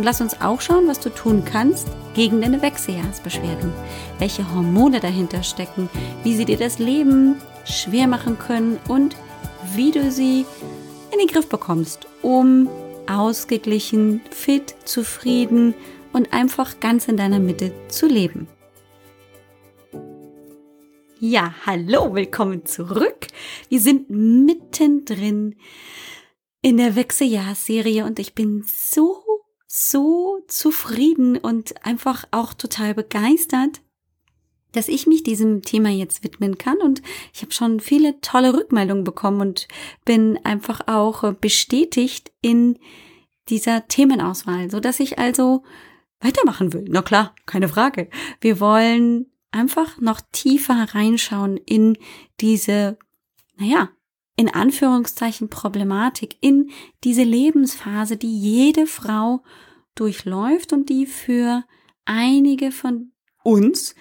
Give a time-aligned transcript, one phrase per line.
[0.00, 3.70] Und lass uns auch schauen, was du tun kannst gegen deine Wechseljahrsbeschwerden.
[4.18, 5.90] Welche Hormone dahinter stecken,
[6.24, 7.36] wie sie dir das Leben
[7.66, 9.14] schwer machen können und
[9.74, 10.46] wie du sie
[11.12, 12.70] in den Griff bekommst, um
[13.06, 15.74] ausgeglichen, fit, zufrieden
[16.14, 18.48] und einfach ganz in deiner Mitte zu leben.
[21.18, 23.26] Ja, hallo, willkommen zurück.
[23.68, 25.56] Wir sind mittendrin
[26.62, 29.22] in der Wechseljahrsserie und ich bin so
[29.72, 33.80] so zufrieden und einfach auch total begeistert,
[34.72, 39.04] dass ich mich diesem Thema jetzt widmen kann und ich habe schon viele tolle Rückmeldungen
[39.04, 39.68] bekommen und
[40.04, 42.80] bin einfach auch bestätigt in
[43.48, 45.62] dieser Themenauswahl, so dass ich also
[46.18, 46.86] weitermachen will.
[46.88, 48.10] Na klar, keine Frage.
[48.40, 51.96] Wir wollen einfach noch tiefer reinschauen in
[52.40, 52.98] diese,
[53.56, 53.90] naja,
[54.40, 56.70] in Anführungszeichen Problematik, in
[57.04, 59.42] diese Lebensphase, die jede Frau
[60.00, 61.64] durchläuft und die für
[62.04, 63.12] einige von
[63.44, 63.94] uns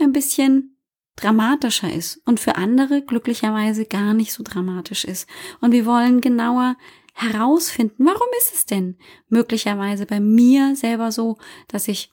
[0.00, 0.76] ein bisschen
[1.16, 5.28] dramatischer ist und für andere glücklicherweise gar nicht so dramatisch ist.
[5.60, 6.76] Und wir wollen genauer
[7.14, 11.38] herausfinden, warum ist es denn möglicherweise bei mir selber so,
[11.68, 12.12] dass ich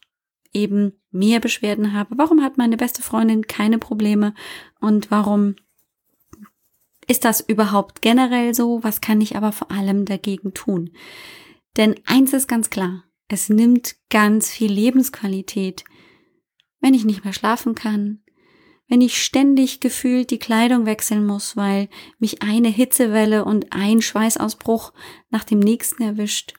[0.53, 2.17] eben mehr Beschwerden habe?
[2.17, 4.35] Warum hat meine beste Freundin keine Probleme?
[4.79, 5.55] Und warum
[7.07, 8.83] ist das überhaupt generell so?
[8.83, 10.91] Was kann ich aber vor allem dagegen tun?
[11.77, 15.83] Denn eins ist ganz klar, es nimmt ganz viel Lebensqualität,
[16.79, 18.23] wenn ich nicht mehr schlafen kann,
[18.87, 21.87] wenn ich ständig gefühlt die Kleidung wechseln muss, weil
[22.19, 24.91] mich eine Hitzewelle und ein Schweißausbruch
[25.29, 26.55] nach dem nächsten erwischt,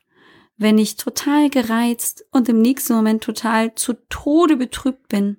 [0.56, 5.38] wenn ich total gereizt und im nächsten Moment total zu Tode betrübt bin,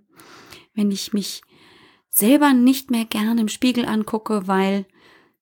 [0.75, 1.41] wenn ich mich
[2.09, 4.85] selber nicht mehr gern im Spiegel angucke, weil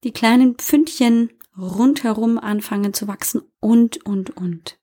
[0.06, 4.81] die kleinen Pfündchen rundherum anfangen zu wachsen und, und, und.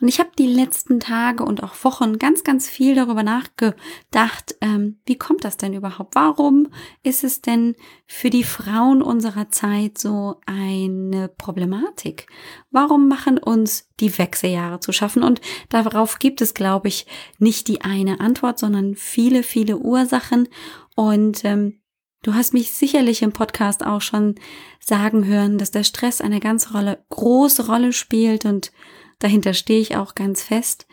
[0.00, 5.00] Und ich habe die letzten Tage und auch Wochen ganz, ganz viel darüber nachgedacht, ähm,
[5.06, 6.14] wie kommt das denn überhaupt?
[6.14, 6.68] Warum
[7.02, 7.74] ist es denn
[8.06, 12.28] für die Frauen unserer Zeit so eine Problematik?
[12.70, 15.24] Warum machen uns die Wechseljahre zu schaffen?
[15.24, 17.06] Und darauf gibt es, glaube ich,
[17.40, 20.48] nicht die eine Antwort, sondern viele, viele Ursachen.
[20.94, 21.80] Und ähm,
[22.22, 24.34] Du hast mich sicherlich im Podcast auch schon
[24.80, 28.72] sagen hören, dass der Stress eine ganz Rolle, große Rolle spielt und
[29.18, 30.86] dahinter stehe ich auch ganz fest.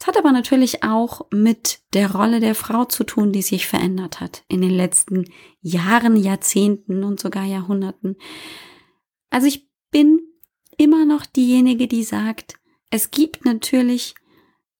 [0.00, 4.20] Es hat aber natürlich auch mit der Rolle der Frau zu tun, die sich verändert
[4.20, 5.24] hat in den letzten
[5.60, 8.16] Jahren, Jahrzehnten und sogar Jahrhunderten.
[9.30, 10.20] Also ich bin
[10.76, 12.56] immer noch diejenige, die sagt,
[12.90, 14.14] es gibt natürlich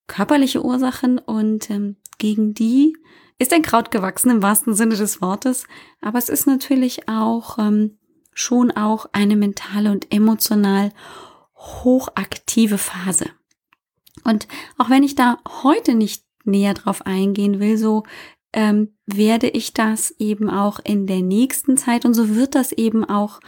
[0.07, 2.97] körperliche Ursachen und ähm, gegen die
[3.39, 5.67] ist ein Kraut gewachsen im wahrsten Sinne des Wortes,
[6.01, 7.99] aber es ist natürlich auch ähm,
[8.33, 10.93] schon auch eine mentale und emotional
[11.85, 13.31] hochaktive Phase.
[14.25, 14.49] Und
[14.79, 18.05] auch wenn ich da heute nicht näher drauf eingehen will, so
[18.53, 23.05] ähm, werde ich das eben auch in der nächsten Zeit und so wird das eben
[23.05, 23.41] auch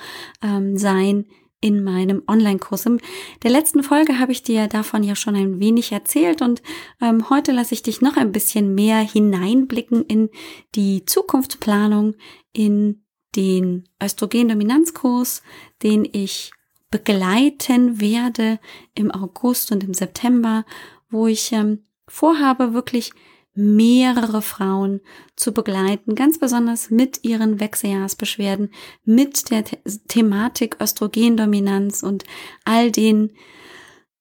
[0.43, 1.27] ähm, sein
[1.61, 2.87] in meinem Online-Kurs.
[2.87, 3.01] In
[3.43, 6.63] der letzten Folge habe ich dir davon ja schon ein wenig erzählt und
[7.01, 10.29] ähm, heute lasse ich dich noch ein bisschen mehr hineinblicken in
[10.75, 12.15] die Zukunftsplanung,
[12.53, 13.05] in
[13.37, 15.43] den Östrogendominanzkurs,
[15.83, 16.53] den ich
[16.97, 18.59] begleiten werde
[18.95, 20.65] im August und im September,
[21.11, 23.13] wo ich ähm, vorhabe, wirklich
[23.55, 25.01] mehrere Frauen
[25.35, 28.71] zu begleiten, ganz besonders mit ihren Wechseljahrsbeschwerden,
[29.05, 32.25] mit der The Thematik Östrogendominanz und
[32.65, 33.33] all den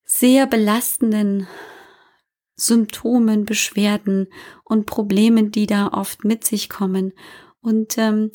[0.03, 1.47] sehr belastenden
[2.57, 4.27] Symptomen, Beschwerden
[4.63, 7.13] und Problemen, die da oft mit sich kommen.
[7.59, 8.31] Und ähm,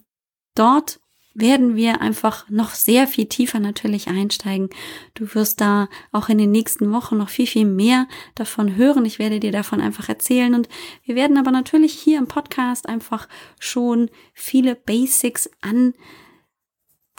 [0.54, 1.00] dort
[1.35, 4.69] werden wir einfach noch sehr viel tiefer natürlich einsteigen.
[5.15, 9.05] Du wirst da auch in den nächsten Wochen noch viel, viel mehr davon hören.
[9.05, 10.69] Ich werde dir davon einfach erzählen und
[11.05, 13.29] wir werden aber natürlich hier im Podcast einfach
[13.61, 15.49] schon viele Basics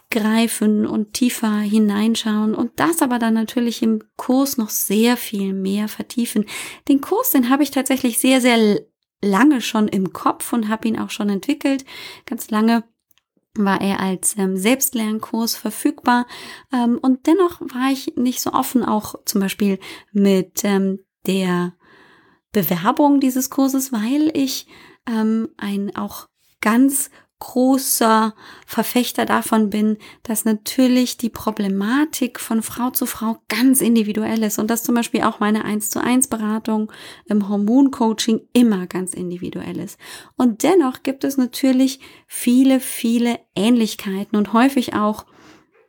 [0.10, 5.88] angreifen und tiefer hineinschauen und das aber dann natürlich im Kurs noch sehr viel mehr
[5.88, 6.46] vertiefen.
[6.90, 8.82] Den Kurs, den habe ich tatsächlich sehr, sehr
[9.24, 11.86] lange schon im Kopf und habe ihn auch schon entwickelt.
[12.26, 12.84] Ganz lange
[13.56, 16.26] war er als ähm, Selbstlernkurs verfügbar.
[16.72, 19.80] Ähm, und dennoch war ich nicht so offen, auch zum Beispiel
[20.12, 21.74] mit ähm, der
[22.52, 24.68] Bewerbung dieses Kurses, weil ich
[25.08, 26.28] ähm, ein auch
[26.62, 27.10] ganz
[27.42, 28.34] großer
[28.66, 34.70] Verfechter davon bin, dass natürlich die Problematik von Frau zu Frau ganz individuell ist und
[34.70, 36.92] dass zum Beispiel auch meine 1 zu 1 Beratung
[37.26, 40.00] im Hormoncoaching immer ganz individuell ist.
[40.38, 45.26] Und dennoch gibt es natürlich viele, viele Ähnlichkeiten und häufig auch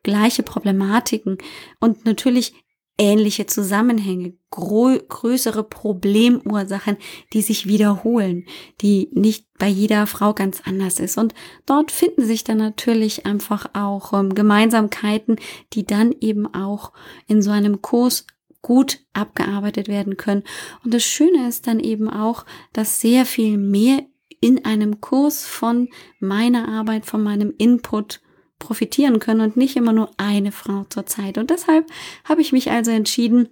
[0.02, 1.38] gleiche Problematiken
[1.80, 2.54] und natürlich
[2.98, 6.98] ähnliche Zusammenhänge, größere Problemursachen,
[7.32, 8.46] die sich wiederholen,
[8.80, 11.16] die nicht bei jeder Frau ganz anders ist.
[11.18, 11.34] Und
[11.66, 15.36] dort finden sich dann natürlich einfach auch ähm, Gemeinsamkeiten,
[15.72, 16.92] die dann eben auch
[17.26, 18.26] in so einem Kurs
[18.60, 20.44] gut abgearbeitet werden können.
[20.84, 24.04] Und das Schöne ist dann eben auch, dass sehr viel mehr
[24.40, 25.88] in einem Kurs von
[26.18, 28.20] meiner Arbeit, von meinem Input
[28.62, 31.36] profitieren können und nicht immer nur eine Frau zur Zeit.
[31.36, 31.86] Und deshalb
[32.24, 33.48] habe ich mich also entschieden,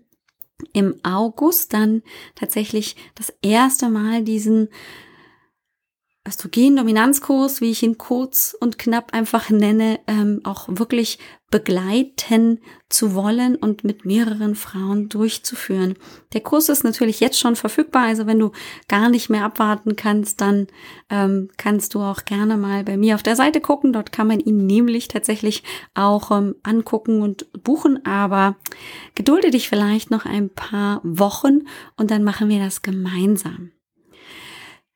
[0.73, 2.03] im August dann
[2.35, 4.69] tatsächlich das erste Mal diesen
[6.29, 11.19] Östrogen-Dominanzkurs, wie ich ihn kurz und knapp einfach nenne, ähm, auch wirklich
[11.51, 15.95] begleiten zu wollen und mit mehreren Frauen durchzuführen.
[16.35, 18.53] Der Kurs ist natürlich jetzt schon verfügbar, also wenn du
[18.87, 20.67] gar nicht mehr abwarten kannst, dann
[21.09, 23.95] ähm, kannst du auch gerne mal bei mir auf der Seite gucken.
[23.95, 25.63] Dort kann man ihn nämlich tatsächlich
[25.95, 28.57] auch ähm, angucken und buchen, aber
[29.15, 31.61] gedulde dich vielleicht noch ein paar Wochen
[31.97, 33.73] und dann machen wir das gemeinsam.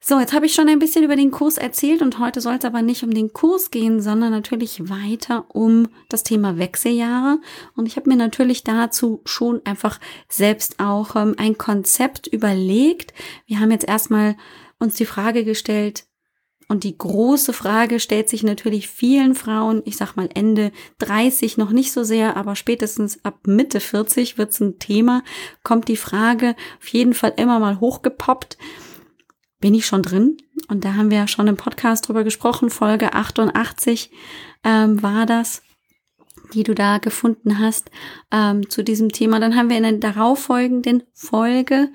[0.07, 2.67] So, jetzt habe ich schon ein bisschen über den Kurs erzählt und heute soll es
[2.67, 7.39] aber nicht um den Kurs gehen, sondern natürlich weiter um das Thema Wechseljahre.
[7.75, 9.99] Und ich habe mir natürlich dazu schon einfach
[10.29, 13.15] selbst auch ähm, ein Konzept überlegt.
[13.47, 14.37] Wir haben jetzt erstmal
[14.79, 16.05] uns die Frage gestellt,
[16.67, 21.71] und die große Frage stellt sich natürlich vielen Frauen, ich sag mal Ende 30 noch
[21.71, 25.23] nicht so sehr, aber spätestens ab Mitte 40 wird es ein Thema,
[25.63, 28.57] kommt die Frage auf jeden Fall immer mal hochgepoppt
[29.65, 30.37] bin ich schon drin.
[30.69, 32.69] Und da haben wir ja schon im Podcast drüber gesprochen.
[32.69, 34.11] Folge 88
[34.63, 35.63] ähm, war das,
[36.53, 37.91] die du da gefunden hast
[38.31, 39.41] ähm, zu diesem Thema.
[39.41, 41.89] Dann haben wir in der darauffolgenden Folge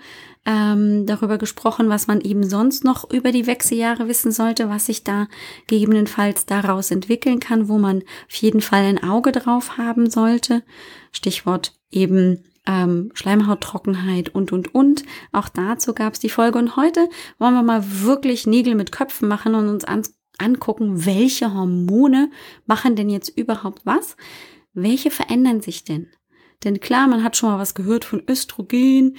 [0.47, 5.03] ähm, darüber gesprochen, was man eben sonst noch über die Wechseljahre wissen sollte, was sich
[5.03, 5.27] da
[5.67, 10.63] gegebenenfalls daraus entwickeln kann, wo man auf jeden Fall ein Auge drauf haben sollte.
[11.11, 15.03] Stichwort eben ähm, Schleimhauttrockenheit und, und, und.
[15.31, 16.59] Auch dazu gab es die Folge.
[16.59, 20.03] Und heute wollen wir mal wirklich Nägel mit Köpfen machen und uns an,
[20.37, 22.29] angucken, welche Hormone
[22.67, 24.15] machen denn jetzt überhaupt was?
[24.73, 26.07] Welche verändern sich denn?
[26.63, 29.17] Denn klar, man hat schon mal was gehört von Östrogen,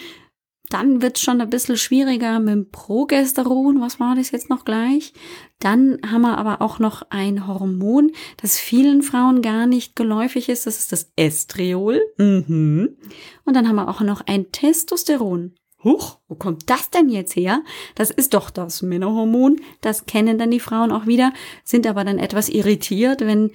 [0.70, 3.81] dann wird es schon ein bisschen schwieriger mit dem Progesteron.
[3.81, 5.12] Was war das jetzt noch gleich?
[5.58, 10.67] Dann haben wir aber auch noch ein Hormon, das vielen Frauen gar nicht geläufig ist.
[10.67, 12.00] Das ist das Estriol.
[12.17, 12.96] Mhm.
[13.44, 15.55] Und dann haben wir auch noch ein Testosteron.
[15.82, 17.62] Huch, wo kommt das denn jetzt her?
[17.94, 19.61] Das ist doch das Männerhormon.
[19.81, 21.32] Das kennen dann die Frauen auch wieder,
[21.64, 23.50] sind aber dann etwas irritiert, wenn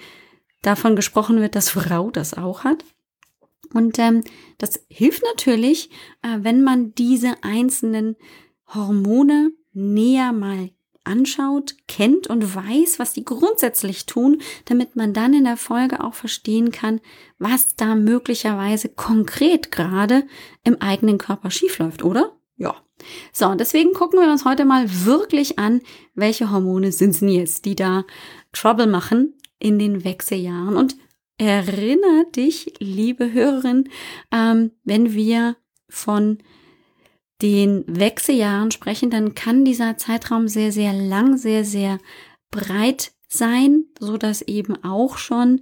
[0.62, 2.84] davon gesprochen wird, dass Frau das auch hat.
[3.74, 4.24] Und ähm,
[4.58, 5.90] das hilft natürlich,
[6.22, 8.16] äh, wenn man diese einzelnen
[8.68, 10.70] Hormone näher mal
[11.06, 16.16] anschaut, kennt und weiß, was die grundsätzlich tun, damit man dann in der Folge auch
[16.16, 17.00] verstehen kann,
[17.38, 20.26] was da möglicherweise konkret gerade
[20.64, 22.36] im eigenen Körper schiefläuft, oder?
[22.58, 22.76] Ja.
[23.32, 25.82] So, und deswegen gucken wir uns heute mal wirklich an,
[26.16, 28.06] welche Hormone sind es denn jetzt, die da
[28.54, 30.78] Trouble machen in den Wechseljahren.
[30.78, 30.96] Und
[31.38, 33.90] erinnere dich, liebe Hörerin,
[34.32, 35.58] ähm, wenn wir
[35.90, 36.40] von
[37.42, 42.00] den Wechseljahren sprechen, dann kann dieser Zeitraum sehr, sehr lang, sehr, sehr
[42.52, 45.62] breit sein, so dass eben auch schon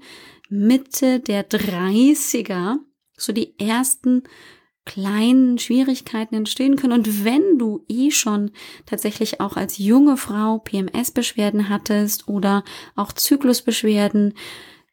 [0.50, 2.78] Mitte der 30er
[3.18, 4.24] so die ersten
[4.86, 6.94] kleinen Schwierigkeiten entstehen können.
[6.94, 8.52] Und wenn du eh schon
[8.86, 12.64] tatsächlich auch als junge Frau PMS-Beschwerden hattest oder
[12.96, 14.34] auch Zyklusbeschwerden,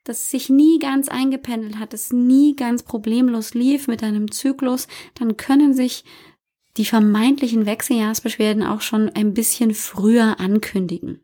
[0.05, 5.37] das sich nie ganz eingependelt hat, es nie ganz problemlos lief mit deinem Zyklus, dann
[5.37, 6.05] können sich
[6.77, 11.21] die vermeintlichen Wechseljahrsbeschwerden auch schon ein bisschen früher ankündigen.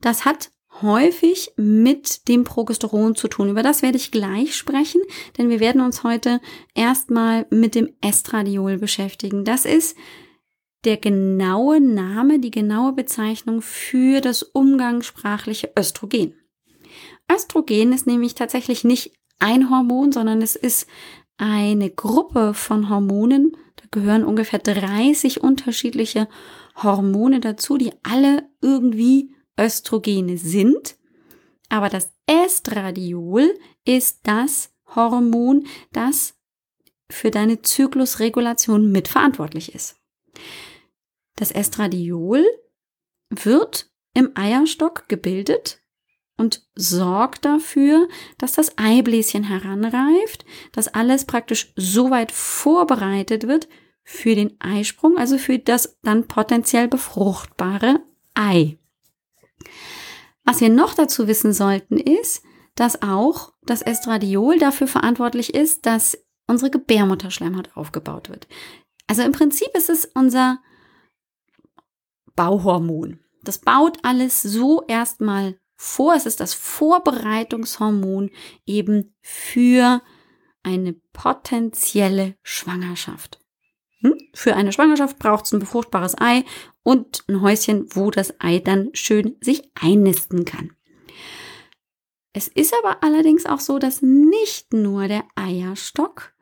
[0.00, 0.50] Das hat
[0.82, 3.50] häufig mit dem Progesteron zu tun.
[3.50, 5.02] Über das werde ich gleich sprechen,
[5.36, 6.40] denn wir werden uns heute
[6.74, 9.44] erstmal mit dem Estradiol beschäftigen.
[9.44, 9.96] Das ist
[10.84, 16.39] der genaue Name, die genaue Bezeichnung für das umgangssprachliche Östrogen.
[17.30, 20.86] Östrogen ist nämlich tatsächlich nicht ein Hormon, sondern es ist
[21.38, 23.56] eine Gruppe von Hormonen.
[23.76, 26.28] Da gehören ungefähr 30 unterschiedliche
[26.76, 30.96] Hormone dazu, die alle irgendwie Östrogene sind.
[31.68, 36.34] Aber das Estradiol ist das Hormon, das
[37.10, 39.96] für deine Zyklusregulation mitverantwortlich ist.
[41.36, 42.44] Das Estradiol
[43.30, 45.79] wird im Eierstock gebildet
[46.40, 53.68] und sorgt dafür, dass das Eibläschen heranreift, dass alles praktisch so weit vorbereitet wird
[54.02, 58.00] für den Eisprung, also für das dann potenziell befruchtbare
[58.34, 58.78] Ei.
[60.44, 62.42] Was wir noch dazu wissen sollten, ist,
[62.74, 68.48] dass auch das Estradiol dafür verantwortlich ist, dass unsere Gebärmutterschleimhaut aufgebaut wird.
[69.06, 70.58] Also im Prinzip ist es unser
[72.34, 73.20] Bauhormon.
[73.42, 76.14] Das baut alles so erstmal vor.
[76.14, 78.30] Es ist das Vorbereitungshormon
[78.66, 80.02] eben für
[80.62, 83.40] eine potenzielle Schwangerschaft.
[84.00, 84.14] Hm?
[84.34, 86.44] Für eine Schwangerschaft braucht es ein befruchtbares Ei
[86.82, 90.72] und ein Häuschen, wo das Ei dann schön sich einnisten kann.
[92.34, 96.34] Es ist aber allerdings auch so, dass nicht nur der Eierstock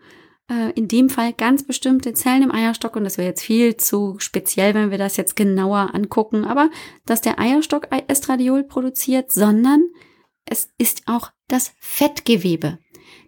[0.50, 4.17] äh, in dem Fall ganz bestimmte Zellen im Eierstock, und das wäre jetzt viel zu
[4.19, 6.71] speziell, wenn wir das jetzt genauer angucken, aber
[7.07, 9.85] dass der Eierstock Estradiol produziert, sondern
[10.45, 12.78] es ist auch das Fettgewebe,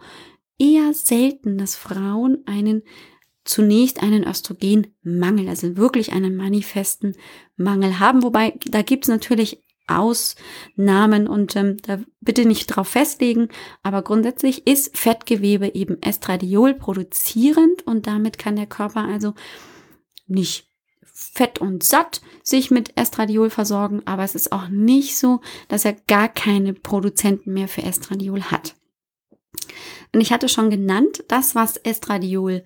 [0.58, 2.84] eher selten, dass Frauen einen
[3.46, 7.16] zunächst einen Östrogenmangel, also wirklich einen manifesten
[7.56, 8.22] Mangel haben.
[8.24, 13.50] Wobei da gibt's natürlich Ausnahmen und ähm, da bitte nicht drauf festlegen,
[13.82, 19.34] aber grundsätzlich ist Fettgewebe eben Estradiol produzierend und damit kann der Körper also
[20.28, 20.70] nicht
[21.02, 25.94] fett und satt sich mit Estradiol versorgen, aber es ist auch nicht so, dass er
[26.08, 28.76] gar keine Produzenten mehr für Estradiol hat.
[30.14, 32.64] Und ich hatte schon genannt, das, was Estradiol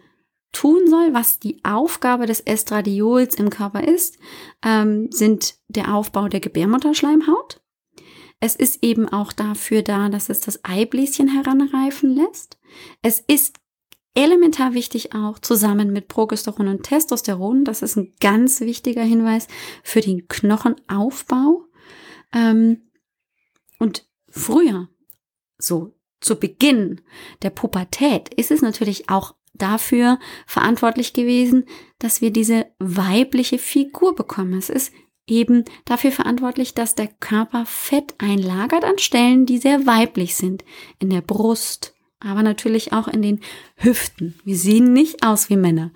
[0.53, 4.17] tun soll, was die Aufgabe des Estradiols im Körper ist,
[4.63, 7.60] ähm, sind der Aufbau der Gebärmutterschleimhaut.
[8.39, 12.58] Es ist eben auch dafür da, dass es das Eibläschen heranreifen lässt.
[13.01, 13.58] Es ist
[14.15, 17.65] elementar wichtig auch zusammen mit Progesteron und Testosteron.
[17.65, 19.48] Das ist ein ganz wichtiger Hinweis
[19.84, 21.65] für den Knochenaufbau.
[22.32, 22.82] Ähm,
[23.79, 24.89] und früher,
[25.58, 27.01] so zu Beginn
[27.42, 31.65] der Pubertät ist es natürlich auch dafür verantwortlich gewesen,
[32.00, 34.58] dass wir diese weibliche Figur bekommen.
[34.58, 34.92] Es ist
[35.27, 40.63] eben dafür verantwortlich, dass der Körper Fett einlagert an Stellen, die sehr weiblich sind.
[41.00, 43.42] In der Brust, aber natürlich auch in den
[43.75, 44.39] Hüften.
[44.44, 45.92] Wir sehen nicht aus wie Männer.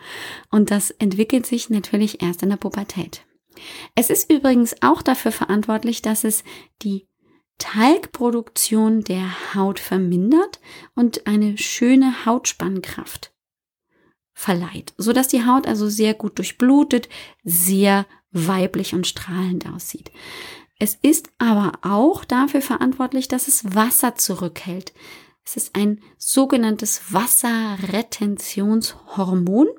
[0.52, 3.26] Und das entwickelt sich natürlich erst in der Pubertät.
[3.96, 6.44] Es ist übrigens auch dafür verantwortlich, dass es
[6.84, 7.08] die
[7.58, 10.60] Talgproduktion der Haut vermindert
[10.96, 13.34] und eine schöne Hautspannkraft
[14.34, 17.10] verleiht, so dass die Haut also sehr gut durchblutet,
[17.44, 20.12] sehr weiblich und strahlend aussieht.
[20.80, 24.94] Es ist aber auch dafür verantwortlich, dass es Wasser zurückhält.
[25.44, 29.70] Es ist ein sogenanntes Wasserretentionshormon,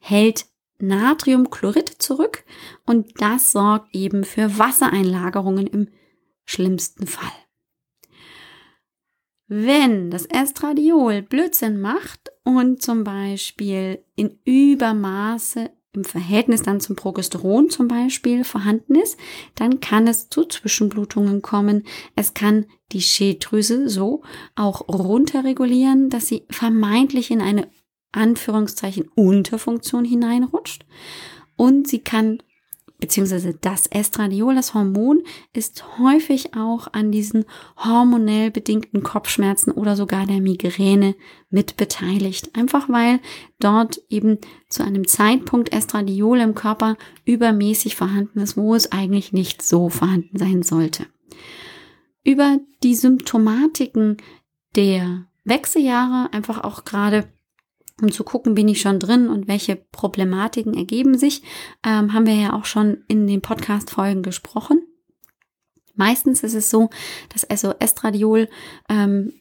[0.00, 0.46] hält
[0.80, 2.42] Natriumchlorid zurück
[2.86, 5.88] und das sorgt eben für Wassereinlagerungen im
[6.48, 7.30] schlimmsten Fall.
[9.48, 17.70] Wenn das Estradiol Blödsinn macht und zum Beispiel in Übermaße im Verhältnis dann zum Progesteron
[17.70, 19.18] zum Beispiel vorhanden ist,
[19.54, 21.84] dann kann es zu Zwischenblutungen kommen.
[22.14, 24.22] Es kann die Schilddrüse so
[24.54, 27.68] auch runterregulieren, dass sie vermeintlich in eine
[28.12, 30.84] Anführungszeichen Unterfunktion hineinrutscht
[31.56, 32.42] und sie kann
[32.98, 37.44] beziehungsweise das Estradiol, das Hormon, ist häufig auch an diesen
[37.76, 41.14] hormonell bedingten Kopfschmerzen oder sogar der Migräne
[41.48, 42.56] mit beteiligt.
[42.56, 43.20] Einfach weil
[43.60, 44.38] dort eben
[44.68, 50.38] zu einem Zeitpunkt Estradiol im Körper übermäßig vorhanden ist, wo es eigentlich nicht so vorhanden
[50.38, 51.06] sein sollte.
[52.24, 54.16] Über die Symptomatiken
[54.74, 57.32] der Wechseljahre, einfach auch gerade
[58.00, 61.42] um zu gucken, bin ich schon drin und welche Problematiken ergeben sich,
[61.84, 64.82] ähm, haben wir ja auch schon in den Podcast-Folgen gesprochen.
[65.94, 66.90] Meistens ist es so,
[67.32, 68.48] dass Estradiol
[68.88, 69.32] ähm,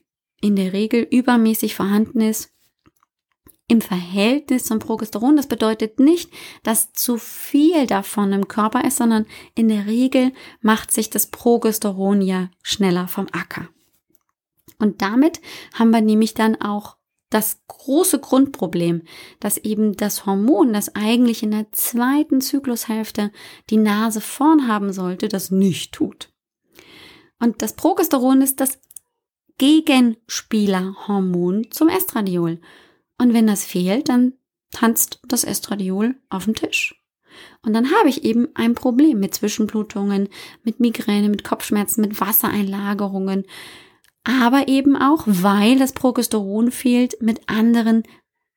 [0.41, 2.51] in der Regel übermäßig vorhanden ist
[3.67, 5.35] im Verhältnis zum Progesteron.
[5.35, 6.31] Das bedeutet nicht,
[6.63, 12.21] dass zu viel davon im Körper ist, sondern in der Regel macht sich das Progesteron
[12.21, 13.67] ja schneller vom Acker.
[14.79, 15.41] Und damit
[15.73, 16.96] haben wir nämlich dann auch
[17.29, 19.03] das große Grundproblem,
[19.39, 23.31] dass eben das Hormon, das eigentlich in der zweiten Zyklushälfte
[23.69, 26.31] die Nase vorn haben sollte, das nicht tut.
[27.39, 28.79] Und das Progesteron ist das
[29.57, 32.59] Gegenspielerhormon zum Estradiol.
[33.17, 34.33] Und wenn das fehlt, dann
[34.71, 37.01] tanzt das Estradiol auf dem Tisch.
[37.61, 40.29] Und dann habe ich eben ein Problem mit Zwischenblutungen,
[40.63, 43.45] mit Migräne, mit Kopfschmerzen, mit Wassereinlagerungen,
[44.27, 48.03] aber eben auch, weil das Progesteron fehlt, mit anderen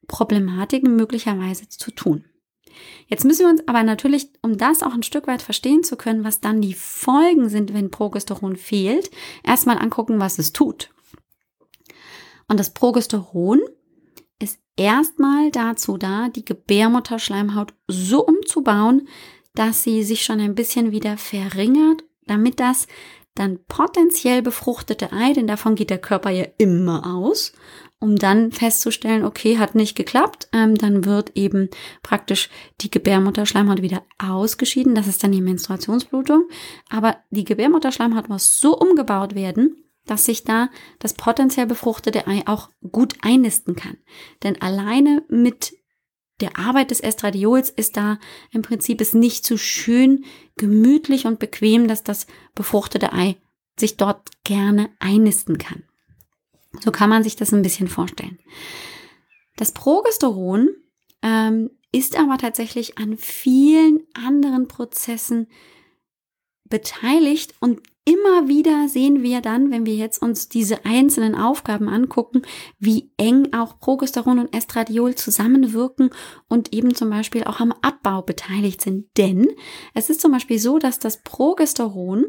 [0.09, 2.25] Problematiken möglicherweise zu tun.
[3.07, 6.25] Jetzt müssen wir uns aber natürlich, um das auch ein Stück weit verstehen zu können,
[6.25, 9.11] was dann die Folgen sind, wenn Progesteron fehlt,
[9.45, 10.91] erstmal angucken, was es tut.
[12.49, 13.61] Und das Progesteron
[14.41, 19.07] ist erstmal dazu da, die Gebärmutterschleimhaut so umzubauen,
[19.55, 22.87] dass sie sich schon ein bisschen wieder verringert, damit das
[23.41, 27.53] dann potenziell befruchtete Ei, denn davon geht der Körper ja immer aus,
[27.99, 31.71] um dann festzustellen, okay, hat nicht geklappt, ähm, dann wird eben
[32.03, 32.51] praktisch
[32.83, 34.95] die Gebärmutterschleimhaut wieder ausgeschieden.
[34.95, 36.49] Das ist dann die Menstruationsblutung.
[36.91, 42.69] Aber die Gebärmutterschleimhaut muss so umgebaut werden, dass sich da das potenziell befruchtete Ei auch
[42.91, 43.97] gut einnisten kann.
[44.43, 45.75] Denn alleine mit
[46.41, 48.19] der Arbeit des Estradiols ist da
[48.51, 50.25] im Prinzip es nicht so schön,
[50.57, 53.37] gemütlich und bequem, dass das befruchtete Ei
[53.79, 55.85] sich dort gerne einnisten kann.
[56.81, 58.39] So kann man sich das ein bisschen vorstellen.
[59.57, 60.71] Das Progesteron
[61.23, 65.49] ähm, ist aber tatsächlich an vielen anderen Prozessen
[66.65, 72.43] beteiligt und immer wieder sehen wir dann, wenn wir jetzt uns diese einzelnen Aufgaben angucken,
[72.81, 76.11] wie eng auch Progesteron und Estradiol zusammenwirken
[76.49, 79.07] und eben zum Beispiel auch am Abbau beteiligt sind.
[79.17, 79.49] Denn
[79.95, 82.27] es ist zum Beispiel so, dass das Progesteron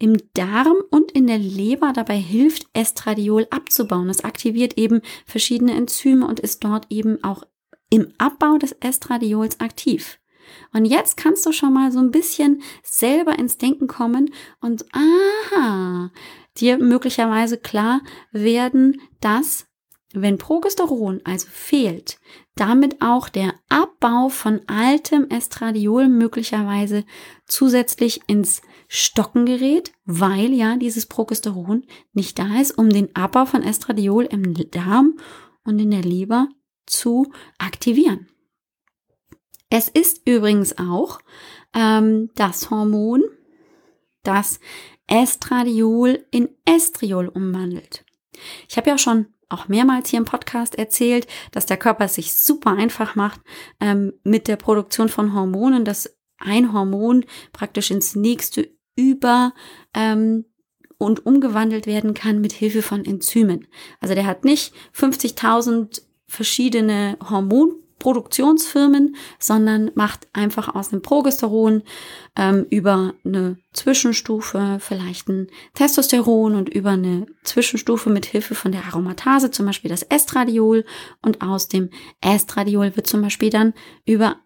[0.00, 4.10] im Darm und in der Leber dabei hilft, Estradiol abzubauen.
[4.10, 7.44] Es aktiviert eben verschiedene Enzyme und ist dort eben auch
[7.90, 10.18] im Abbau des Estradiols aktiv.
[10.72, 16.10] Und jetzt kannst du schon mal so ein bisschen selber ins Denken kommen und aha,
[16.56, 18.00] dir möglicherweise klar
[18.32, 19.66] werden, dass
[20.14, 22.18] wenn Progesteron also fehlt,
[22.54, 27.04] damit auch der Abbau von altem Estradiol möglicherweise
[27.46, 33.64] zusätzlich ins Stocken gerät, weil ja dieses Progesteron nicht da ist, um den Abbau von
[33.64, 35.18] Estradiol im Darm
[35.64, 36.48] und in der Leber
[36.86, 38.28] zu aktivieren.
[39.76, 41.18] Es ist übrigens auch
[41.74, 43.24] ähm, das Hormon,
[44.22, 44.60] das
[45.08, 48.04] Estradiol in Estriol umwandelt.
[48.68, 52.70] Ich habe ja schon auch mehrmals hier im Podcast erzählt, dass der Körper sich super
[52.70, 53.40] einfach macht
[53.80, 59.54] ähm, mit der Produktion von Hormonen, dass ein Hormon praktisch ins nächste über
[59.92, 60.44] ähm,
[60.98, 63.66] und umgewandelt werden kann mit Hilfe von Enzymen.
[63.98, 71.82] Also der hat nicht 50.000 verschiedene Hormon Produktionsfirmen, sondern macht einfach aus dem Progesteron
[72.36, 78.84] ähm, über eine Zwischenstufe vielleicht ein Testosteron und über eine Zwischenstufe mit Hilfe von der
[78.84, 80.84] Aromatase zum Beispiel das Estradiol
[81.22, 81.88] und aus dem
[82.20, 83.72] Estradiol wird zum Beispiel dann
[84.04, 84.36] über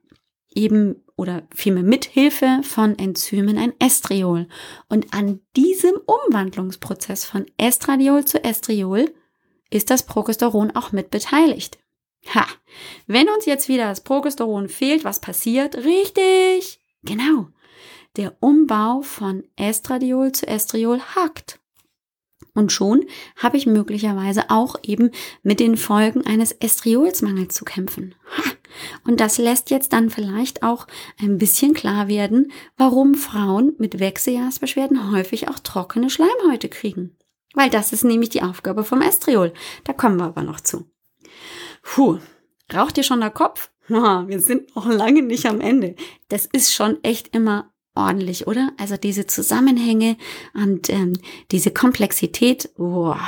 [0.55, 4.47] eben oder vielmehr mit Hilfe von Enzymen ein Estriol.
[4.89, 9.13] Und an diesem Umwandlungsprozess von Estradiol zu Estriol
[9.69, 11.79] ist das Progesteron auch mit beteiligt.
[12.35, 12.47] Ha,
[13.07, 15.77] wenn uns jetzt wieder das Progesteron fehlt, was passiert?
[15.77, 17.49] Richtig, genau.
[18.17, 21.61] Der Umbau von Estradiol zu Estriol hakt.
[22.55, 23.05] Und schon
[23.37, 25.13] habe ich möglicherweise auch eben
[25.43, 28.15] mit den Folgen eines Estriolsmangels zu kämpfen.
[28.37, 28.43] Ha.
[29.05, 30.87] Und das lässt jetzt dann vielleicht auch
[31.21, 37.17] ein bisschen klar werden, warum Frauen mit Wechseljahrsbeschwerden häufig auch trockene Schleimhäute kriegen.
[37.55, 39.53] Weil das ist nämlich die Aufgabe vom Estriol.
[39.85, 40.91] Da kommen wir aber noch zu.
[41.99, 42.21] Puh,
[42.73, 43.73] raucht dir schon der Kopf?
[43.89, 45.97] Wir sind noch lange nicht am Ende.
[46.29, 48.71] Das ist schon echt immer ordentlich, oder?
[48.79, 50.17] Also diese Zusammenhänge
[50.55, 51.15] und ähm,
[51.51, 53.19] diese Komplexität, boah.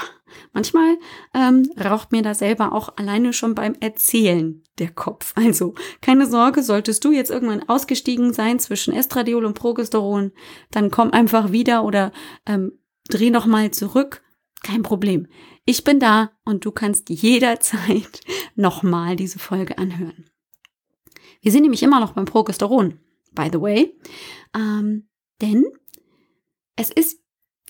[0.53, 0.99] Manchmal
[1.35, 5.33] ähm, raucht mir da selber auch alleine schon beim Erzählen der Kopf.
[5.35, 10.31] Also keine Sorge, solltest du jetzt irgendwann ausgestiegen sein zwischen Estradiol und Progesteron,
[10.71, 12.13] dann komm einfach wieder oder
[12.47, 12.79] ähm,
[13.09, 14.23] dreh noch mal zurück.
[14.63, 15.27] Kein Problem.
[15.65, 18.21] Ich bin da und du kannst jederzeit
[18.55, 20.27] nochmal diese Folge anhören.
[21.41, 23.01] Wir sind nämlich immer noch beim Progesteron,
[23.33, 23.95] by the way.
[24.55, 25.09] Ähm,
[25.41, 25.65] denn
[26.77, 27.21] es ist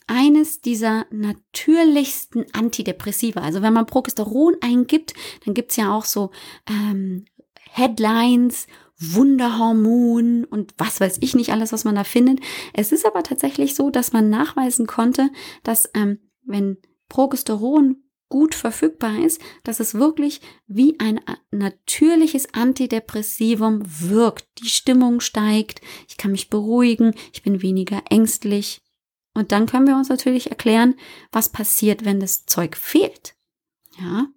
[0.06, 3.40] eines dieser natürlichsten Antidepressiva.
[3.40, 6.32] Also wenn man Progesteron eingibt, dann gibt's ja auch so
[6.68, 7.26] ähm,
[7.70, 8.66] Headlines,
[8.98, 12.40] Wunderhormon und was weiß ich nicht alles, was man da findet.
[12.74, 15.30] Es ist aber tatsächlich so, dass man nachweisen konnte,
[15.62, 24.46] dass ähm, wenn Progesteron gut verfügbar ist, dass es wirklich wie ein natürliches Antidepressivum wirkt.
[24.62, 28.80] Die Stimmung steigt, ich kann mich beruhigen, ich bin weniger ängstlich.
[29.34, 30.94] Und dann können wir uns natürlich erklären,
[31.32, 33.34] was passiert, wenn das Zeug fehlt.
[33.98, 34.28] Ja.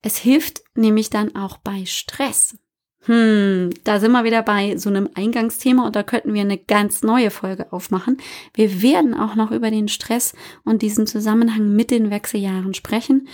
[0.00, 2.56] Es hilft nämlich dann auch bei Stress.
[3.04, 7.02] Hm, da sind wir wieder bei so einem Eingangsthema und da könnten wir eine ganz
[7.02, 8.18] neue Folge aufmachen.
[8.54, 10.34] Wir werden auch noch über den Stress
[10.64, 13.28] und diesen Zusammenhang mit den Wechseljahren sprechen.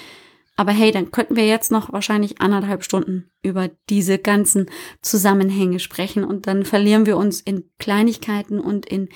[0.57, 4.67] Aber hey, dann könnten wir jetzt noch wahrscheinlich anderthalb Stunden über diese ganzen
[5.03, 9.09] Zusammenhänge sprechen und dann verlieren wir uns in Kleinigkeiten und in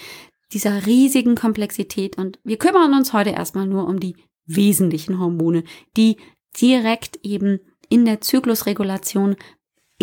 [0.52, 2.16] dieser riesigen Komplexität.
[2.18, 5.64] Und wir kümmern uns heute erstmal nur um die wesentlichen Hormone,
[5.96, 6.18] die
[6.60, 9.36] direkt eben in der Zyklusregulation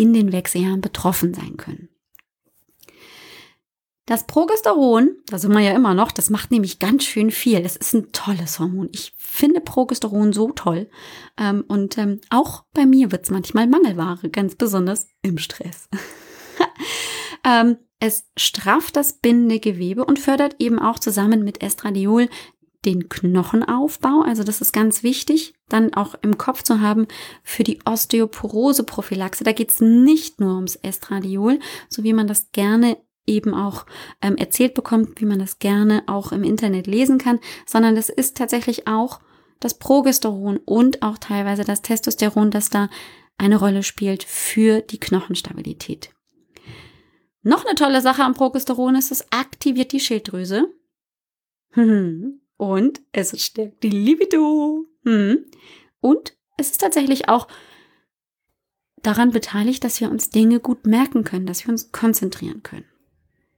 [0.00, 1.90] in den Wechseljahren betroffen sein können.
[4.06, 7.62] Das Progesteron, da sind wir ja immer noch, das macht nämlich ganz schön viel.
[7.62, 8.88] Das ist ein tolles Hormon.
[8.92, 10.90] Ich finde Progesteron so toll.
[11.38, 15.88] Ähm, und ähm, auch bei mir wird es manchmal Mangelware, ganz besonders im Stress.
[17.44, 22.28] ähm, es strafft das Bindegewebe und fördert eben auch zusammen mit Estradiol
[22.84, 27.06] den Knochenaufbau, also das ist ganz wichtig, dann auch im Kopf zu haben
[27.42, 29.44] für die Osteoporose-Prophylaxe.
[29.44, 33.86] Da geht es nicht nur ums Estradiol, so wie man das gerne eben auch
[34.22, 38.36] ähm, erzählt bekommt, wie man das gerne auch im Internet lesen kann, sondern das ist
[38.36, 39.20] tatsächlich auch
[39.60, 42.88] das Progesteron und auch teilweise das Testosteron, das da
[43.36, 46.10] eine Rolle spielt für die Knochenstabilität.
[47.42, 50.68] Noch eine tolle Sache am Progesteron ist, es aktiviert die Schilddrüse.
[52.60, 54.84] Und es stärkt die Libido.
[55.04, 55.46] Hm.
[56.02, 57.48] Und es ist tatsächlich auch
[59.02, 62.84] daran beteiligt, dass wir uns Dinge gut merken können, dass wir uns konzentrieren können.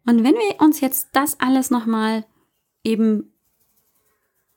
[0.07, 2.25] Und wenn wir uns jetzt das alles nochmal
[2.85, 3.33] eben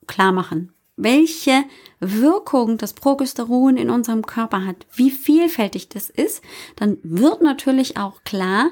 [0.06, 1.64] klar machen, welche
[2.00, 6.44] Wirkung das Progesteron in unserem Körper hat, wie vielfältig das ist,
[6.76, 8.70] dann wird natürlich auch klar,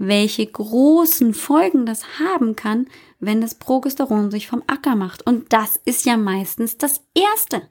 [0.00, 2.86] welche großen Folgen das haben kann,
[3.18, 5.26] wenn das Progesteron sich vom Acker macht.
[5.26, 7.68] Und das ist ja meistens das Erste,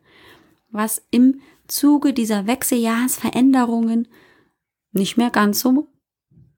[0.69, 4.07] was im Zuge dieser Wechseljahrsveränderungen
[4.91, 5.87] nicht mehr ganz so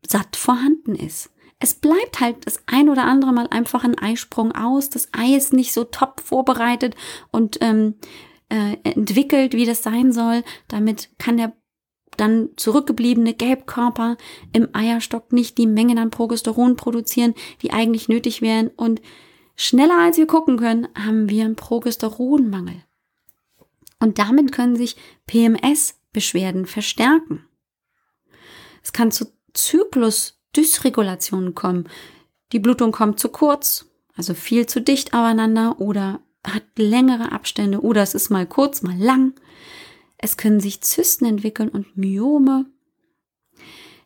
[0.05, 1.31] satt vorhanden ist.
[1.57, 4.89] Es bleibt halt das ein oder andere Mal einfach ein Eisprung aus.
[4.89, 6.95] Das Ei ist nicht so top vorbereitet
[7.31, 7.95] und ähm,
[8.49, 10.43] äh, entwickelt, wie das sein soll.
[10.67, 11.53] Damit kann der
[12.17, 14.17] dann zurückgebliebene Gelbkörper
[14.53, 18.69] im Eierstock nicht die Mengen an Progesteron produzieren, die eigentlich nötig wären.
[18.69, 19.01] Und
[19.55, 22.83] schneller als wir gucken können, haben wir einen Progesteronmangel.
[23.99, 24.97] Und damit können sich
[25.27, 27.45] PMS-Beschwerden verstärken.
[28.83, 31.89] Es kann zu Zyklusdysregulationen kommen.
[32.51, 38.01] Die Blutung kommt zu kurz, also viel zu dicht aufeinander oder hat längere Abstände oder
[38.01, 39.33] es ist mal kurz, mal lang.
[40.21, 42.65] Es können sich Zysten entwickeln und Myome.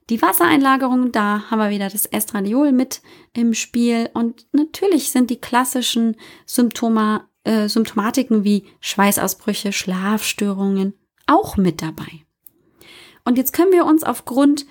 [0.10, 3.02] Die Wassereinlagerung, da haben wir wieder das Estradiol mit
[3.34, 4.10] im Spiel.
[4.14, 10.94] Und natürlich sind die klassischen Symptoma, äh, Symptomatiken wie Schweißausbrüche, Schlafstörungen
[11.26, 12.26] auch mit dabei.
[13.24, 14.66] Und jetzt können wir uns aufgrund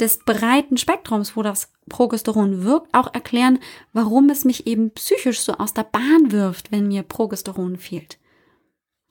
[0.00, 3.60] des breiten Spektrums, wo das Progesteron wirkt, auch erklären,
[3.92, 8.18] warum es mich eben psychisch so aus der Bahn wirft, wenn mir Progesteron fehlt.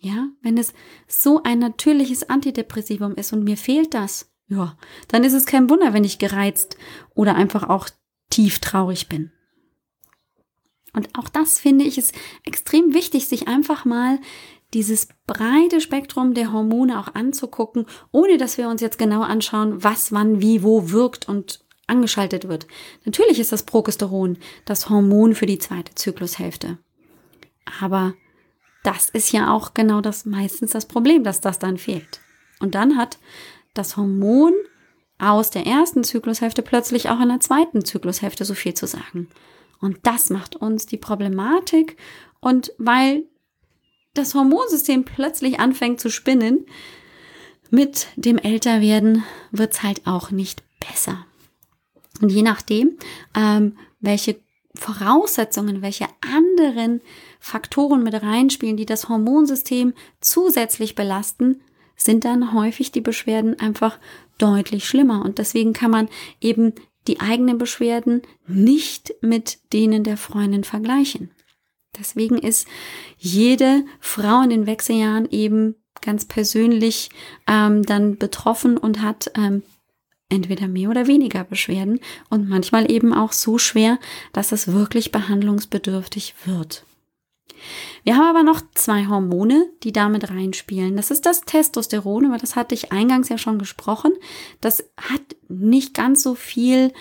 [0.03, 0.73] Ja, wenn es
[1.07, 5.93] so ein natürliches Antidepressivum ist und mir fehlt das, ja, dann ist es kein Wunder,
[5.93, 6.75] wenn ich gereizt
[7.15, 7.87] oder einfach auch
[8.29, 9.31] tief traurig bin.
[10.91, 12.13] Und auch das finde ich ist
[12.43, 14.19] extrem wichtig, sich einfach mal
[14.73, 20.11] dieses breite Spektrum der Hormone auch anzugucken, ohne dass wir uns jetzt genau anschauen, was
[20.11, 22.67] wann wie wo wirkt und angeschaltet wird.
[23.05, 26.77] Natürlich ist das Progesteron das Hormon für die zweite Zyklushälfte.
[27.79, 28.13] Aber
[28.83, 32.19] das ist ja auch genau das meistens das Problem, dass das dann fehlt.
[32.59, 33.17] Und dann hat
[33.73, 34.53] das Hormon
[35.17, 39.29] aus der ersten Zyklushälfte plötzlich auch in der zweiten Zyklushälfte so viel zu sagen.
[39.79, 41.97] Und das macht uns die Problematik.
[42.39, 43.23] Und weil
[44.13, 46.65] das Hormonsystem plötzlich anfängt zu spinnen,
[47.69, 51.25] mit dem Älterwerden wird's halt auch nicht besser.
[52.21, 52.97] Und je nachdem,
[53.33, 54.39] ähm, welche
[54.75, 57.01] Voraussetzungen, welche anderen
[57.45, 61.59] Faktoren mit reinspielen, die das Hormonsystem zusätzlich belasten,
[61.97, 63.99] sind dann häufig die Beschwerden einfach
[64.37, 65.25] deutlich schlimmer.
[65.25, 66.07] Und deswegen kann man
[66.39, 66.71] eben
[67.05, 71.31] die eigenen Beschwerden nicht mit denen der Freundin vergleichen.
[71.99, 72.65] Deswegen ist
[73.17, 77.09] jede Frau in den Wechseljahren eben ganz persönlich
[77.45, 79.63] ähm, dann betroffen und hat ähm,
[80.29, 83.99] entweder mehr oder weniger Beschwerden und manchmal eben auch so schwer,
[84.31, 86.85] dass es wirklich behandlungsbedürftig wird.
[88.03, 90.95] Wir haben aber noch zwei Hormone, die damit reinspielen.
[90.95, 94.13] Das ist das Testosteron, aber das hatte ich eingangs ja schon gesprochen.
[94.61, 96.91] Das hat nicht ganz so viel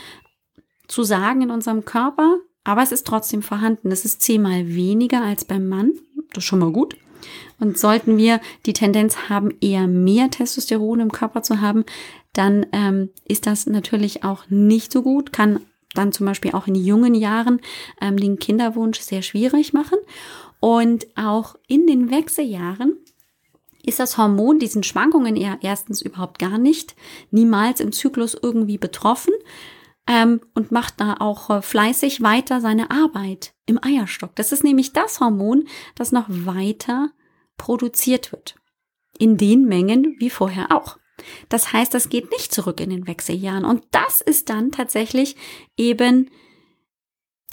[0.88, 3.90] zu sagen in unserem Körper, aber es ist trotzdem vorhanden.
[3.90, 5.92] Es ist zehnmal weniger als beim Mann.
[6.30, 6.96] Das ist schon mal gut.
[7.60, 11.84] Und sollten wir die Tendenz haben, eher mehr Testosteron im Körper zu haben,
[12.32, 15.60] dann ähm, ist das natürlich auch nicht so gut, kann
[15.94, 17.60] dann zum Beispiel auch in jungen Jahren
[18.00, 19.98] ähm, den Kinderwunsch sehr schwierig machen.
[20.60, 22.96] Und auch in den Wechseljahren
[23.84, 26.94] ist das Hormon diesen Schwankungen eher erstens überhaupt gar nicht,
[27.30, 29.34] niemals im Zyklus irgendwie betroffen
[30.06, 34.34] ähm, und macht da auch äh, fleißig weiter seine Arbeit im Eierstock.
[34.36, 37.10] Das ist nämlich das Hormon, das noch weiter
[37.56, 38.56] produziert wird.
[39.18, 40.98] In den Mengen wie vorher auch.
[41.48, 43.64] Das heißt, das geht nicht zurück in den Wechseljahren.
[43.64, 45.36] Und das ist dann tatsächlich
[45.76, 46.30] eben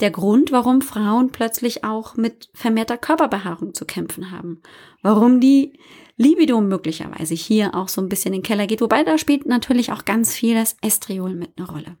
[0.00, 4.62] der Grund, warum Frauen plötzlich auch mit vermehrter Körperbehaarung zu kämpfen haben.
[5.02, 5.78] Warum die
[6.16, 8.82] Libido möglicherweise hier auch so ein bisschen in den Keller geht.
[8.82, 11.96] Wobei da spielt natürlich auch ganz viel das Estriol mit einer Rolle.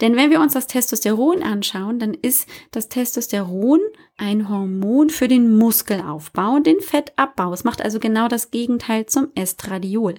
[0.00, 3.80] Denn wenn wir uns das Testosteron anschauen, dann ist das Testosteron
[4.16, 7.52] ein Hormon für den Muskelaufbau und den Fettabbau.
[7.52, 10.14] Es macht also genau das Gegenteil zum Estradiol.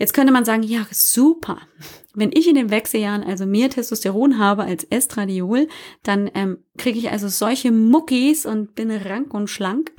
[0.00, 1.58] Jetzt könnte man sagen, ja, super.
[2.14, 5.68] Wenn ich in den Wechseljahren also mehr Testosteron habe als Estradiol,
[6.02, 9.92] dann ähm, kriege ich also solche Muckis und bin rank und schlank.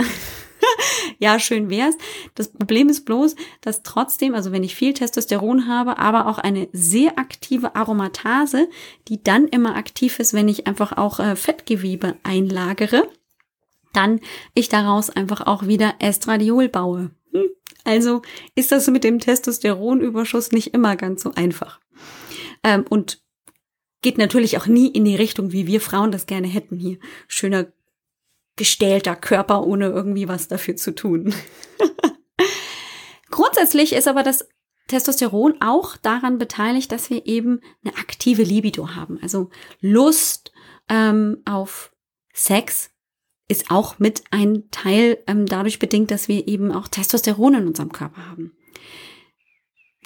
[1.19, 1.95] ja, schön wär's.
[2.33, 6.67] Das Problem ist bloß, dass trotzdem, also wenn ich viel Testosteron habe, aber auch eine
[6.73, 8.69] sehr aktive Aromatase,
[9.07, 13.07] die dann immer aktiv ist, wenn ich einfach auch äh, Fettgewebe einlagere,
[13.93, 14.19] dann
[14.55, 17.11] ich daraus einfach auch wieder Estradiol baue.
[17.33, 17.49] Hm.
[17.84, 18.22] Also
[18.56, 21.80] ist das mit dem Testosteronüberschuss nicht immer ganz so einfach.
[22.63, 23.22] Ähm, und
[24.02, 26.98] geht natürlich auch nie in die Richtung, wie wir Frauen das gerne hätten hier.
[27.28, 27.72] Schöner
[28.56, 31.34] gestählter Körper, ohne irgendwie was dafür zu tun.
[33.32, 34.48] Grundsätzlich ist aber das
[34.88, 39.20] Testosteron auch daran beteiligt, dass wir eben eine aktive Libido haben.
[39.22, 40.52] Also Lust
[40.89, 41.91] ähm, auf
[42.34, 42.91] Sex
[43.51, 47.91] ist auch mit ein Teil ähm, dadurch bedingt, dass wir eben auch Testosteron in unserem
[47.91, 48.53] Körper haben.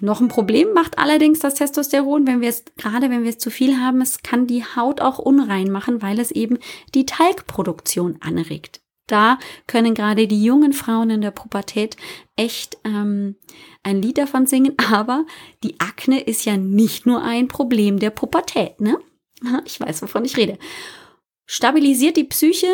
[0.02, 3.50] Noch ein Problem macht allerdings das Testosteron, wenn wir es, gerade wenn wir es zu
[3.50, 6.58] viel haben, es kann die Haut auch unrein machen, weil es eben
[6.94, 8.82] die Talgproduktion anregt.
[9.08, 11.96] Da können gerade die jungen Frauen in der Pubertät
[12.36, 13.36] echt ähm,
[13.84, 15.26] ein Lied davon singen, aber
[15.64, 18.98] die Akne ist ja nicht nur ein Problem der Pubertät, ne?
[19.66, 20.58] Ich weiß, wovon ich rede.
[21.46, 22.68] Stabilisiert die Psyche,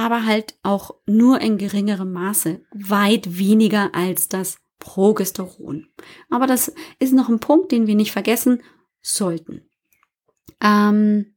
[0.00, 5.88] aber halt auch nur in geringerem Maße, weit weniger als das Progesteron.
[6.30, 8.62] Aber das ist noch ein Punkt, den wir nicht vergessen
[9.02, 9.68] sollten.
[10.62, 11.36] Ähm,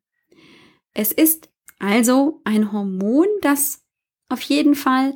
[0.93, 3.82] es ist also ein Hormon, das
[4.30, 5.13] auf jeden Fall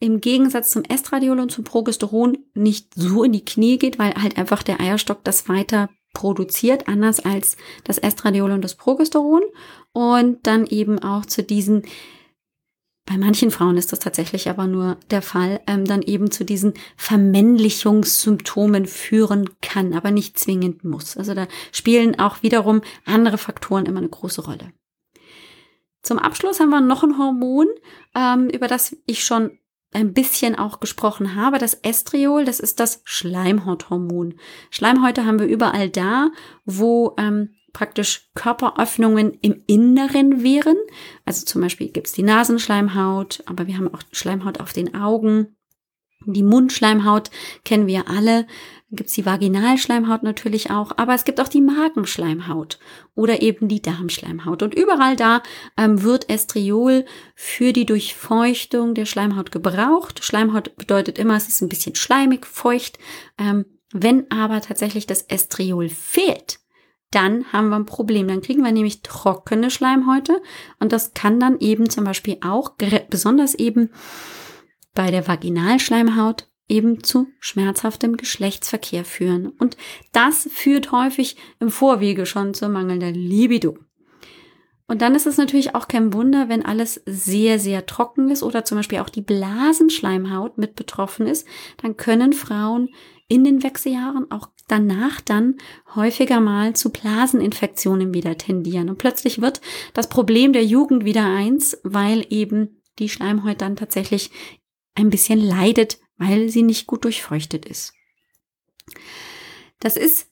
[0.00, 4.38] im Gegensatz zum Estradiol und zum Progesteron nicht so in die Knie geht, weil halt
[4.38, 9.42] einfach der Eierstock das weiter produziert, anders als das Estradiol und das Progesteron
[9.92, 11.82] und dann eben auch zu diesen
[13.06, 16.74] bei manchen Frauen ist das tatsächlich aber nur der Fall, ähm, dann eben zu diesen
[16.96, 21.16] Vermännlichungssymptomen führen kann, aber nicht zwingend muss.
[21.16, 24.72] Also da spielen auch wiederum andere Faktoren immer eine große Rolle.
[26.02, 27.68] Zum Abschluss haben wir noch ein Hormon,
[28.14, 29.58] ähm, über das ich schon
[29.92, 34.34] ein bisschen auch gesprochen habe, das Estriol, das ist das Schleimhauthormon.
[34.70, 36.30] Schleimhäute haben wir überall da,
[36.64, 40.78] wo ähm, praktisch Körperöffnungen im Inneren wären.
[41.26, 45.58] Also zum Beispiel gibt es die Nasenschleimhaut, aber wir haben auch Schleimhaut auf den Augen.
[46.24, 47.30] Die Mundschleimhaut
[47.66, 48.46] kennen wir alle.
[48.88, 52.78] Dann gibt's die Vaginalschleimhaut natürlich auch, aber es gibt auch die Magenschleimhaut
[53.14, 54.62] oder eben die Darmschleimhaut.
[54.62, 55.42] Und überall da
[55.76, 60.24] ähm, wird Estriol für die Durchfeuchtung der Schleimhaut gebraucht.
[60.24, 62.98] Schleimhaut bedeutet immer, es ist ein bisschen schleimig, feucht.
[63.36, 66.58] Ähm, wenn aber tatsächlich das Estriol fehlt,
[67.10, 68.28] dann haben wir ein Problem.
[68.28, 70.42] Dann kriegen wir nämlich trockene Schleimhäute
[70.80, 72.72] und das kann dann eben zum Beispiel auch,
[73.10, 73.90] besonders eben
[74.94, 79.48] bei der Vaginalschleimhaut, eben zu schmerzhaftem Geschlechtsverkehr führen.
[79.48, 79.76] Und
[80.12, 83.78] das führt häufig im Vorwege schon zur mangelnder Libido.
[84.88, 88.64] Und dann ist es natürlich auch kein Wunder, wenn alles sehr, sehr trocken ist oder
[88.64, 91.46] zum Beispiel auch die Blasenschleimhaut mit betroffen ist,
[91.82, 92.90] dann können Frauen
[93.28, 95.56] in den Wechseljahren auch danach dann
[95.94, 98.88] häufiger mal zu Blaseninfektionen wieder tendieren.
[98.88, 99.60] Und plötzlich wird
[99.94, 104.30] das Problem der Jugend wieder eins, weil eben die Schleimhaut dann tatsächlich
[104.94, 107.92] ein bisschen leidet, weil sie nicht gut durchfeuchtet ist.
[109.80, 110.30] Das ist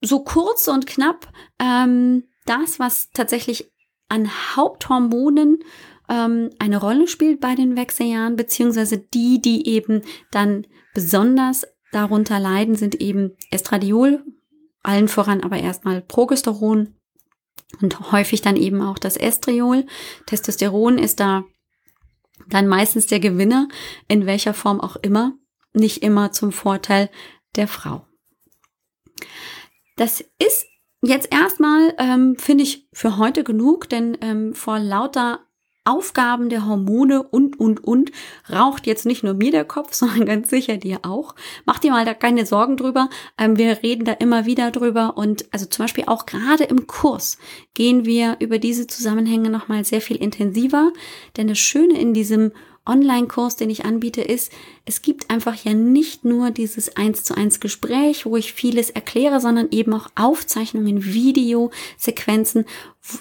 [0.00, 3.72] so kurz und knapp ähm, das, was tatsächlich
[4.08, 5.58] an Haupthormonen
[6.08, 12.76] ähm, eine Rolle spielt bei den Wechseljahren, beziehungsweise die, die eben dann besonders darunter leiden,
[12.76, 14.22] sind eben Estradiol,
[14.82, 16.94] allen voran aber erstmal Progesteron
[17.80, 19.86] und häufig dann eben auch das Estriol.
[20.26, 21.44] Testosteron ist da
[22.48, 23.68] dann meistens der Gewinner,
[24.08, 25.32] in welcher Form auch immer,
[25.72, 27.10] nicht immer zum Vorteil
[27.56, 28.06] der Frau.
[29.96, 30.66] Das ist
[31.02, 35.45] jetzt erstmal, ähm, finde ich, für heute genug, denn ähm, vor lauter
[35.86, 38.12] Aufgaben der Hormone und, und, und
[38.52, 41.34] raucht jetzt nicht nur mir der Kopf, sondern ganz sicher dir auch.
[41.64, 43.08] Mach dir mal da keine Sorgen drüber.
[43.38, 47.38] Ähm, wir reden da immer wieder drüber und also zum Beispiel auch gerade im Kurs
[47.74, 50.92] gehen wir über diese Zusammenhänge nochmal sehr viel intensiver,
[51.36, 52.52] denn das Schöne in diesem
[52.86, 54.52] Online-Kurs, den ich anbiete, ist,
[54.84, 59.40] es gibt einfach ja nicht nur dieses eins zu eins Gespräch, wo ich vieles erkläre,
[59.40, 62.64] sondern eben auch Aufzeichnungen, Videosequenzen,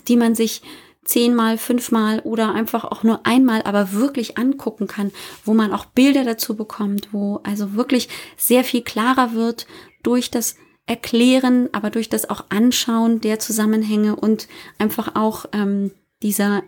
[0.07, 0.61] die man sich
[1.05, 5.11] zehnmal, fünfmal oder einfach auch nur einmal, aber wirklich angucken kann,
[5.45, 9.67] wo man auch Bilder dazu bekommt, wo also wirklich sehr viel klarer wird
[10.03, 15.91] durch das Erklären, aber durch das auch Anschauen der Zusammenhänge und einfach auch ähm,
[16.21, 16.63] dieser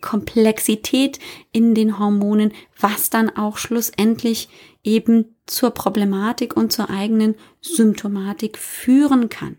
[0.00, 1.18] Komplexität
[1.52, 4.48] in den Hormonen, was dann auch schlussendlich
[4.84, 9.56] eben zur Problematik und zur eigenen Symptomatik führen kann.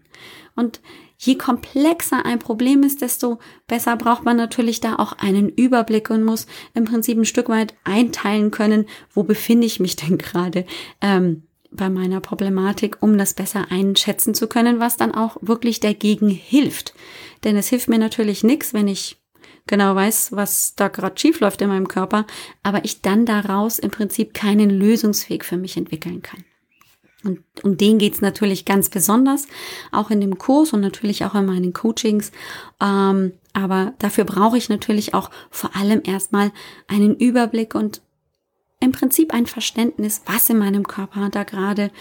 [0.56, 0.80] Und
[1.18, 6.24] je komplexer ein Problem ist, desto besser braucht man natürlich da auch einen Überblick und
[6.24, 10.66] muss im Prinzip ein Stück weit einteilen können, wo befinde ich mich denn gerade
[11.02, 16.30] ähm, bei meiner Problematik, um das besser einschätzen zu können, was dann auch wirklich dagegen
[16.30, 16.94] hilft.
[17.44, 19.18] Denn es hilft mir natürlich nichts, wenn ich
[19.66, 22.26] genau weiß, was da gerade schief läuft in meinem Körper,
[22.64, 26.46] aber ich dann daraus im Prinzip keinen Lösungsweg für mich entwickeln kann.
[27.28, 29.48] Und um den geht's natürlich ganz besonders,
[29.92, 32.32] auch in dem Kurs und natürlich auch in meinen Coachings.
[32.82, 36.52] Ähm, aber dafür brauche ich natürlich auch vor allem erstmal
[36.88, 38.02] einen Überblick und
[38.80, 41.92] im Prinzip ein Verständnis, was in meinem Körper da gerade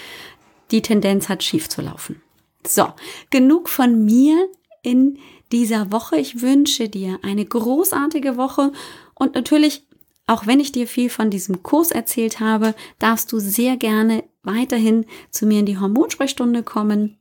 [0.71, 2.23] die Tendenz hat, schief zu laufen.
[2.67, 2.89] So,
[3.31, 4.49] genug von mir
[4.83, 5.19] in
[5.53, 6.17] dieser Woche.
[6.17, 8.73] Ich wünsche dir eine großartige Woche
[9.15, 9.87] und natürlich
[10.27, 15.05] auch wenn ich dir viel von diesem Kurs erzählt habe, darfst du sehr gerne weiterhin
[15.31, 17.19] zu mir in die Hormonsprechstunde kommen.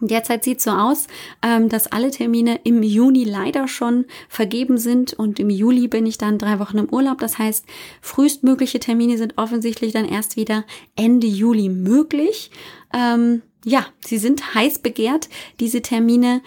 [0.00, 1.06] Derzeit sieht so aus,
[1.42, 6.16] ähm, dass alle Termine im Juni leider schon vergeben sind und im Juli bin ich
[6.16, 7.18] dann drei Wochen im Urlaub.
[7.18, 7.66] Das heißt,
[8.00, 10.64] frühestmögliche Termine sind offensichtlich dann erst wieder
[10.96, 12.50] Ende Juli möglich.
[12.94, 15.28] Ähm, ja, sie sind heiß begehrt,
[15.60, 16.40] diese Termine.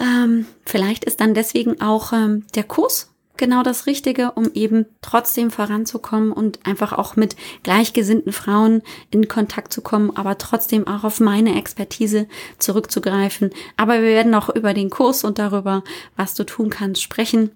[0.00, 5.50] Ähm, vielleicht ist dann deswegen auch ähm, der Kurs genau das Richtige, um eben trotzdem
[5.50, 11.20] voranzukommen und einfach auch mit gleichgesinnten Frauen in Kontakt zu kommen, aber trotzdem auch auf
[11.20, 12.26] meine Expertise
[12.58, 13.50] zurückzugreifen.
[13.76, 15.82] Aber wir werden auch über den Kurs und darüber,
[16.16, 17.50] was du tun kannst, sprechen.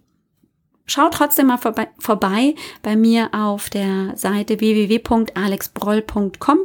[0.86, 6.58] Schau trotzdem mal vorbei, vorbei bei mir auf der Seite www.alexbroll.com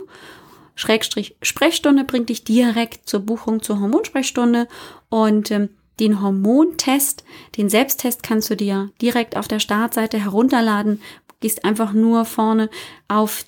[0.76, 4.68] Schrägstrich Sprechstunde bringt dich direkt zur Buchung zur Hormonsprechstunde
[5.10, 7.24] und ähm, den Hormontest,
[7.58, 11.02] den Selbsttest kannst du dir direkt auf der Startseite herunterladen.
[11.40, 12.70] Gehst einfach nur vorne
[13.08, 13.46] auf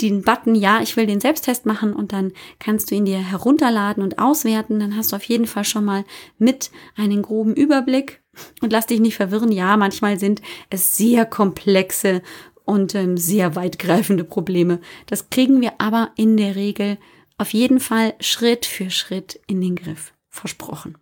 [0.00, 4.02] den Button, ja, ich will den Selbsttest machen und dann kannst du ihn dir herunterladen
[4.02, 4.78] und auswerten.
[4.78, 6.04] Dann hast du auf jeden Fall schon mal
[6.38, 8.22] mit einen groben Überblick
[8.62, 9.50] und lass dich nicht verwirren.
[9.50, 12.22] Ja, manchmal sind es sehr komplexe
[12.64, 14.80] und ähm, sehr weitgreifende Probleme.
[15.06, 16.98] Das kriegen wir aber in der Regel
[17.38, 20.12] auf jeden Fall Schritt für Schritt in den Griff.
[20.28, 20.96] Versprochen.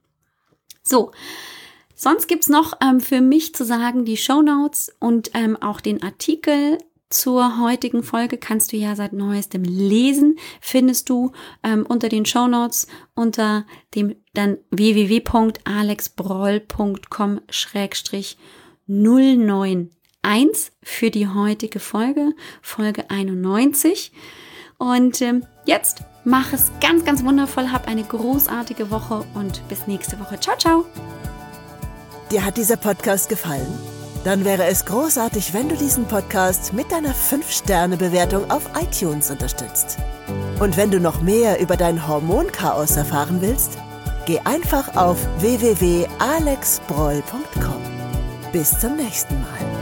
[0.87, 1.11] So,
[1.97, 6.01] sonst gibt's noch ähm, für mich zu sagen die Show Notes und ähm, auch den
[6.03, 6.78] Artikel
[7.09, 11.32] zur heutigen Folge kannst du ja seit neuestem lesen, findest du
[11.62, 17.41] ähm, unter den Show Notes unter dem dann www.alexbroll.com
[18.89, 22.32] 091 für die heutige Folge,
[22.62, 24.12] Folge 91.
[24.78, 30.20] Und ähm, jetzt mach es ganz, ganz wundervoll, hab eine großartige Woche und bis nächste
[30.20, 30.39] Woche.
[30.39, 30.85] Ciao, ciao.
[32.31, 33.66] Dir hat dieser Podcast gefallen?
[34.24, 39.99] Dann wäre es großartig, wenn du diesen Podcast mit deiner 5-Sterne-Bewertung auf iTunes unterstützt.
[40.59, 43.79] Und wenn du noch mehr über dein Hormonchaos erfahren willst,
[44.27, 47.83] geh einfach auf www.alexbroll.com.
[48.51, 49.76] Bis zum nächsten Mal.